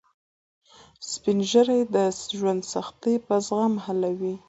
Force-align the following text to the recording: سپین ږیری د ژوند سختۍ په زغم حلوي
سپین 1.09 1.39
ږیری 1.49 1.79
د 1.95 1.95
ژوند 2.37 2.61
سختۍ 2.73 3.15
په 3.27 3.35
زغم 3.47 3.73
حلوي 3.85 4.35